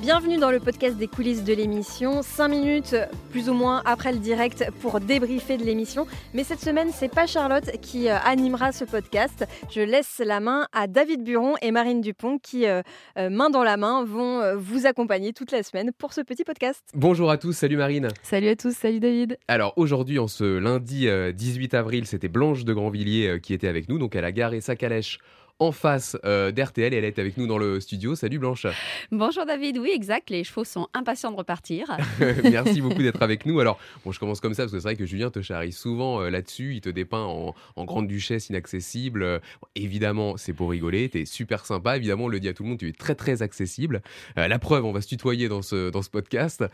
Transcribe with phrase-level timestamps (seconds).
[0.00, 2.22] Bienvenue dans le podcast des coulisses de l'émission.
[2.22, 2.96] 5 minutes
[3.30, 6.06] plus ou moins après le direct pour débriefer de l'émission.
[6.32, 9.46] Mais cette semaine, c'est pas Charlotte qui euh, animera ce podcast.
[9.70, 12.80] Je laisse la main à David Buron et Marine Dupont qui, euh,
[13.18, 16.82] euh, main dans la main, vont vous accompagner toute la semaine pour ce petit podcast.
[16.94, 18.08] Bonjour à tous, salut Marine.
[18.22, 19.36] Salut à tous, salut David.
[19.48, 23.98] Alors aujourd'hui, en ce lundi 18 avril, c'était Blanche de Grandvilliers qui était avec nous.
[23.98, 25.18] Donc elle a garé sa calèche
[25.60, 26.94] en face euh, d'RTL.
[26.94, 28.16] Elle est avec nous dans le studio.
[28.16, 28.66] Salut Blanche.
[29.12, 31.96] Bonjour David, oui exact, les chevaux sont impatients de repartir.
[32.44, 33.60] Merci beaucoup d'être avec nous.
[33.60, 36.22] Alors, bon, je commence comme ça parce que c'est vrai que Julien te charrie souvent
[36.22, 36.74] euh, là-dessus.
[36.74, 39.40] Il te dépeint en, grande duchesse inaccessible.
[39.74, 41.08] évidemment, c'est pour rigoler.
[41.08, 41.96] Tu es super sympa.
[41.96, 44.00] Évidemment, on le dit à tout le monde, tu es très très accessible.
[44.38, 46.64] Euh, la preuve, on va se tutoyer dans ce, dans ce podcast.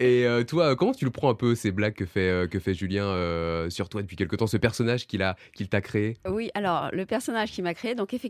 [0.00, 3.68] Et toi, comment tu le prends un peu ces blagues que fait, que fait Julien
[3.68, 6.16] sur toi depuis quelque temps, ce personnage qu'il qu'il t'a créé?
[6.28, 8.23] Oui, alors le personnage qu'il m'a créé, donc effectivement,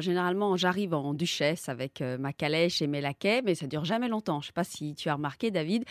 [0.00, 4.08] généralement, j'arrive en duchesse avec euh, ma calèche et mes laquais, mais ça dure jamais
[4.08, 4.40] longtemps.
[4.40, 5.84] Je ne sais pas si tu as remarqué, David.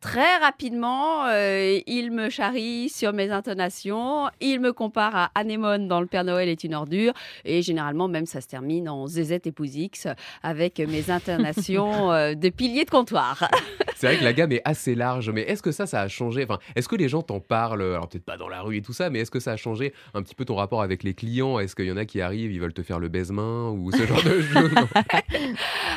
[0.00, 6.00] Très rapidement, euh, il me charrie sur mes intonations, il me compare à Anémone dans
[6.00, 7.14] Le Père Noël est une ordure,
[7.46, 10.06] et généralement même ça se termine en Zézette épouse X
[10.42, 13.48] avec mes intonations euh, de pilier de comptoir.
[13.96, 16.44] C'est vrai que la gamme est assez large, mais est-ce que ça, ça a changé?
[16.44, 17.80] Enfin, Est-ce que les gens t'en parlent?
[17.80, 19.94] Alors peut-être pas dans la rue et tout ça, mais est-ce que ça a changé
[20.12, 21.58] un petit peu ton rapport avec les clients?
[21.58, 24.06] Est-ce qu'il y en a qui arrivent, ils veulent te faire le baise-main ou ce
[24.06, 24.70] genre de choses?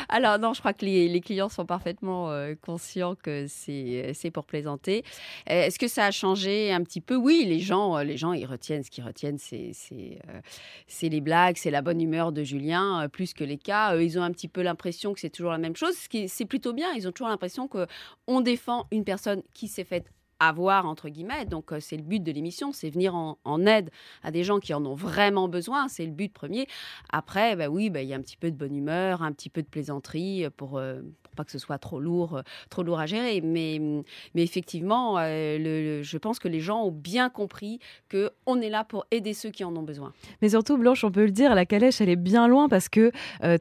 [0.07, 3.88] Alors non, je crois que les, clients sont parfaitement euh, conscients que c'est
[4.33, 5.03] pour plaisanter.
[5.49, 7.15] Euh, est-ce que ça a changé un petit peu?
[7.15, 9.71] Oui, les gens, euh, les gens, ils retiennent ce qu'ils retiennent, c'est
[11.03, 13.95] les blagues, c'est la bonne humeur de Julien, plus que les cas.
[13.97, 16.45] ils ont un petit peu l'impression que c'est toujours la même chose, ce qui c'est
[16.45, 16.91] plutôt bien.
[16.95, 17.87] Ils ont toujours l'impression que
[18.27, 20.05] on défend une personne qui s'est faite
[20.39, 21.45] avoir, entre guillemets.
[21.45, 23.89] Donc, euh, c'est le but de l'émission, c'est venir en, aide
[24.23, 25.87] à des gens qui en ont vraiment besoin.
[25.87, 26.67] C'est le but premier.
[27.11, 29.49] Après, bah oui, bah, il y a un petit peu de bonne humeur, un petit
[29.49, 31.01] peu de plaisanterie pour, euh,
[31.35, 33.41] pas que ce soit trop lourd, euh, trop lourd à gérer.
[33.41, 33.79] Mais,
[34.33, 37.79] mais effectivement, le, je pense que les gens ont bien compris
[38.09, 40.13] qu'on est là pour aider ceux qui en ont besoin.
[40.41, 43.11] Mais surtout, Blanche, on peut le dire, la calèche, elle est bien loin parce que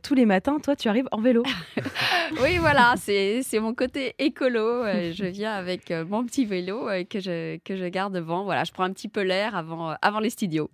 [0.03, 1.43] tous les matins, toi, tu arrives en vélo.
[2.43, 4.85] oui, voilà, c'est mon côté écolo.
[4.85, 8.45] je viens avec mon petit vélo euh, que, je, que je garde devant.
[8.45, 10.71] Voilà, je prends un petit peu l'air avant, euh, avant les studios.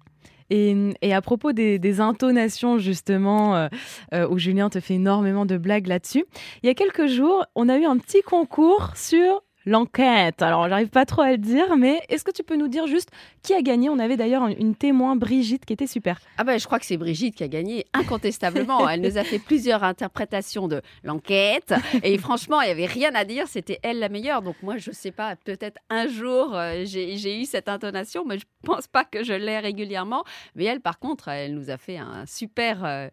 [0.51, 3.69] Et, et, à propos des, intonations, justement,
[4.13, 6.25] euh, où Julien te fait énormément de blagues là-dessus,
[6.63, 10.43] il y a quelques jours, on a eu un petit concours sur l'enquête.
[10.43, 13.11] Alors, j'arrive pas trop à le dire, mais est-ce que tu peux nous dire juste
[13.43, 13.89] qui a gagné?
[13.89, 16.21] On avait d'ailleurs une témoin, Brigitte, qui était super.
[16.39, 18.89] Ah ben, je crois que c'est Brigitte qui a gagné incontestablement.
[18.89, 23.25] elle nous a fait plusieurs interprétations de l'enquête, et franchement, il y avait rien à
[23.25, 23.47] dire.
[23.49, 24.43] C'était elle la meilleure.
[24.43, 25.37] Donc moi, je sais pas.
[25.37, 29.59] Peut-être un jour, euh, j'ai eu cette intonation, mais je pense pas que je l'ai
[29.59, 30.25] régulièrement.
[30.55, 33.09] Mais elle, par contre, elle nous a fait euh,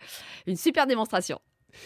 [0.47, 1.39] une super démonstration.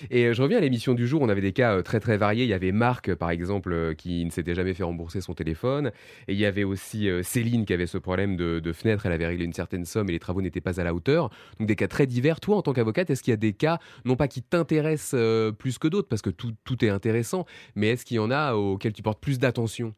[0.09, 2.17] Et euh, je reviens à l'émission du jour, on avait des cas euh, très très
[2.17, 2.43] variés.
[2.43, 5.91] Il y avait Marc, par exemple, euh, qui ne s'était jamais fait rembourser son téléphone.
[6.27, 9.05] Et il y avait aussi Céline qui avait ce problème de, fenêtre.
[9.05, 11.29] Elle avait réglé une certaine somme et les travaux n'étaient pas à la hauteur.
[11.59, 12.39] Donc des cas très divers.
[12.39, 15.15] Toi, en tant qu'avocate, est-ce qu'il y a des cas, non pas qui t'intéressent
[15.57, 18.53] plus que d'autres, parce que tout, tout est intéressant, mais est-ce qu'il y en a
[18.53, 19.93] auxquels tu portes plus d'attention?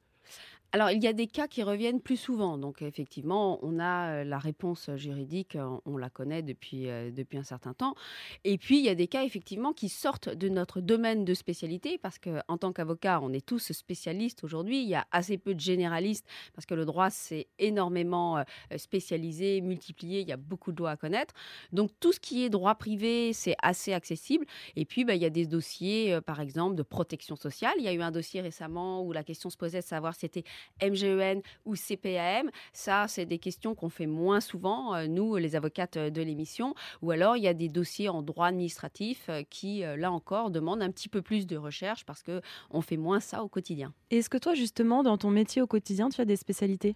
[0.74, 2.58] Alors, il y a des cas qui reviennent plus souvent.
[2.58, 7.38] Donc, effectivement, on a euh, la réponse juridique, euh, on la connaît depuis, euh, depuis
[7.38, 7.96] un certain temps.
[8.44, 11.98] Et puis, il y a des cas, effectivement, qui sortent de notre domaine de spécialité,
[11.98, 14.82] parce qu'en tant qu'avocat, on est tous spécialistes aujourd'hui.
[14.82, 18.44] Il y a assez peu de généralistes, parce que le droit, c'est énormément
[18.76, 20.20] spécialisé, multiplié.
[20.22, 21.34] Il y a beaucoup de lois à connaître.
[21.72, 24.46] Donc, tout ce qui est droit privé, c'est assez accessible.
[24.76, 27.74] Et puis, bah, il y a des dossiers, par exemple, de protection sociale.
[27.78, 30.22] Il y a eu un dossier récemment où la question se posait de savoir si
[30.22, 30.44] c'était
[30.82, 32.50] MGEN ou CPAM.
[32.74, 36.76] Ça, c'est des questions qu'on fait moins souvent, euh, nous, les avocates de l'émission.
[37.02, 40.52] Ou alors, il y a des dossiers en droit administratif euh, qui, euh, là encore,
[40.52, 43.94] demandent un petit peu plus de recherche parce qu'on fait moins ça au quotidien.
[44.12, 46.96] Est-ce que toi, justement, dans ton métier au quotidien, tu as des spécialités?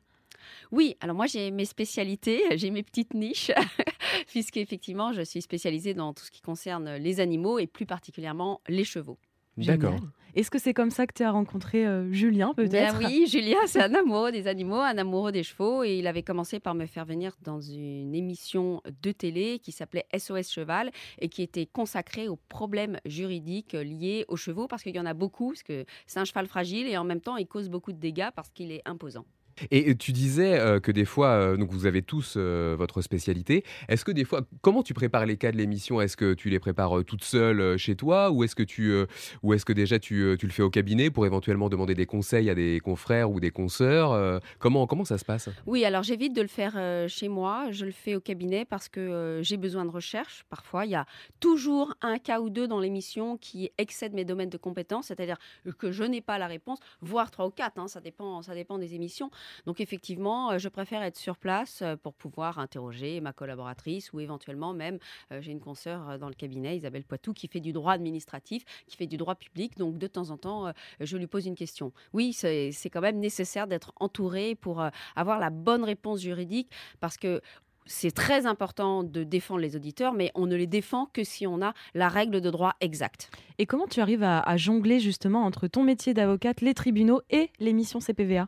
[0.72, 3.52] Oui, alors moi j'ai mes spécialités, j'ai mes petites niches,
[4.28, 8.84] puisqu'effectivement je suis spécialisée dans tout ce qui concerne les animaux et plus particulièrement les
[8.84, 9.20] chevaux.
[9.58, 10.00] D'accord.
[10.34, 13.00] Est-ce que c'est comme ça que tu as rencontré euh, Julien, peut-être?
[13.00, 15.84] Oui, Julien, c'est un amoureux des animaux, un amoureux des chevaux.
[15.84, 20.06] Et il avait commencé par me faire venir dans une émission de télé qui s'appelait
[20.18, 25.00] SOS Cheval et qui était consacrée aux problèmes juridiques liés aux chevaux, parce qu'il y
[25.00, 27.70] en a beaucoup, parce que c'est un cheval fragile et en même temps, il cause
[27.70, 29.26] beaucoup de dégâts parce qu'il est imposant.
[29.70, 33.64] Et tu disais euh, que des fois, euh, donc vous avez tous euh, votre spécialité.
[33.88, 36.02] Est-ce que des fois, comment tu prépares les cas de l'émission?
[36.02, 38.32] Est-ce que tu les prépares toute seule chez toi?
[38.32, 41.70] Ou est-ce que tu, est-ce que déjà tu, tu le fais au cabinet pour éventuellement
[41.70, 45.50] demander des conseils à des confrères ou des consoeurs Comment comment ça se passe?
[45.66, 46.74] Oui, alors j'évite de le faire
[47.08, 50.46] chez moi, je le fais au cabinet parce que j'ai besoin de recherche.
[50.50, 51.06] Parfois, il y a
[51.40, 55.38] toujours un cas ou deux dans l'émission qui excède mes domaines de compétences, c'est-à-dire
[55.78, 58.78] que je n'ai pas la réponse, voire trois ou quatre, hein, ça, dépend, ça dépend
[58.78, 59.30] des émissions.
[59.66, 64.20] Donc effectivement, euh, je préfère être sur place euh, pour pouvoir interroger ma collaboratrice ou
[64.20, 65.00] éventuellement même,
[65.32, 68.98] euh, j'ai une consoeur dans le cabinet, Isabelle Poitou, qui fait du droit administratif, qui
[68.98, 69.78] fait du droit public.
[69.78, 71.92] Donc de temps en temps, je lui pose une question.
[72.14, 74.84] Oui, c'est quand même nécessaire d'être entouré pour
[75.16, 77.42] avoir la bonne réponse juridique parce que
[77.86, 81.62] c'est très important de défendre les auditeurs, mais on ne les défend que si on
[81.62, 83.30] a la règle de droit exacte.
[83.58, 87.50] Et comment tu arrives à, à jongler justement entre ton métier d'avocate, les tribunaux et
[87.60, 88.48] l'émission CPVA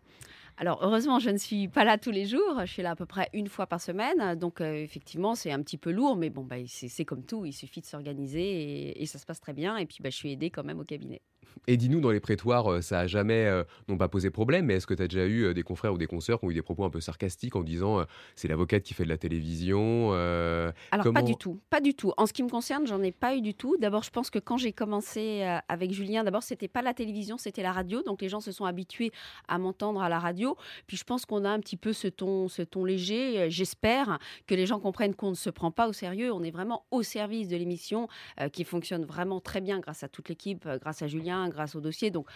[0.58, 3.08] Alors heureusement, je ne suis pas là tous les jours, je suis là à peu
[3.08, 6.44] près une fois par semaine, donc euh, effectivement c'est un petit peu lourd, mais bon,
[6.44, 9.78] bah, c'est comme tout, il suffit de s'organiser et, et ça se passe très bien,
[9.78, 11.22] et puis bah, je suis aidée quand même au cabinet.
[11.68, 14.76] Et dis-nous, dans les prétoires, euh, ça a jamais, euh, non pas posé problème, mais
[14.76, 16.54] est-ce que tu as déjà eu euh, des confrères ou des consoeurs qui ont eu
[16.54, 18.04] des propos un peu sarcastiques en disant euh,
[18.36, 22.14] c'est l'avocate qui fait de la télévision Alors Comment- pas du tout, pas du tout.
[22.18, 23.78] En ce qui me concerne, j'en ai pas eu du tout.
[23.80, 27.64] D'abord, je pense que quand j'ai commencé avec Julien, d'abord c'était pas la télévision, c'était
[27.64, 29.12] la radio, donc les gens se sont habitués
[29.48, 30.56] à m'entendre à la radio.
[30.88, 33.50] Puis je pense qu'on a un petit peu ce ton, ce ton léger.
[33.50, 36.32] J'espère que les gens comprennent qu'on ne se prend pas au sérieux.
[36.32, 38.08] On est vraiment au service de l'émission
[38.52, 42.12] qui fonctionne vraiment très bien grâce à toute l'équipe, grâce à Julien, grâce au dossier.
[42.12, 42.28] Donc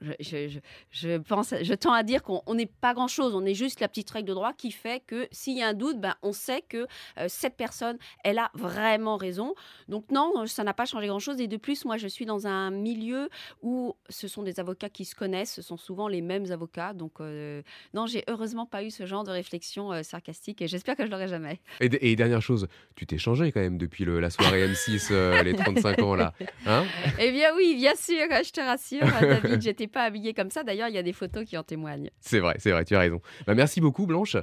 [0.00, 0.58] je, je- je-
[0.90, 3.88] je pense, je tends à dire qu'on on n'est pas grand-chose, on est juste la
[3.88, 6.62] petite règle de droit qui fait que s'il y a un doute, ben, on sait
[6.68, 6.86] que
[7.18, 9.54] euh, cette personne, elle a vraiment raison.
[9.88, 11.40] Donc non, ça n'a pas changé grand-chose.
[11.40, 13.28] Et de plus, moi, je suis dans un milieu
[13.62, 16.92] où ce sont des avocats qui se connaissent, ce sont souvent les mêmes avocats.
[16.92, 17.62] Donc euh,
[17.94, 21.10] non, j'ai heureusement pas eu ce genre de réflexion euh, sarcastique et j'espère que je
[21.10, 21.60] l'aurai jamais.
[21.80, 25.42] Et, et dernière chose, tu t'es changé quand même depuis le- la soirée M6, euh,
[25.42, 26.32] les 35 ans là.
[26.66, 26.84] Hein?
[27.18, 30.62] Eh bien oui, bien sûr, je te rassure, David, j'étais pas habillée comme ça.
[30.64, 32.10] D'ailleurs, il y a des photos qui en témoignent.
[32.20, 33.20] c'est vrai, c'est vrai, tu as raison.
[33.46, 34.36] Bah, merci beaucoup Blanche.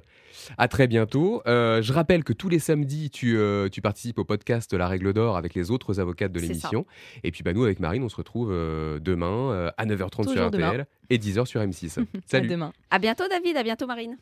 [0.58, 1.42] À très bientôt.
[1.48, 5.14] Euh, je rappelle que tous les samedis, tu, euh, tu participes au podcast La Règle
[5.14, 6.86] d'Or avec les autres avocates de l'émission.
[7.24, 10.52] Et puis bah, nous, avec Marine, on se retrouve euh, demain à 9h30 sur RTL
[10.52, 10.86] demain.
[11.10, 12.00] et 10h sur M6.
[12.02, 12.48] À Salut.
[12.50, 12.74] demain.
[12.92, 13.58] À bientôt, David.
[13.58, 14.18] À bientôt, Marine.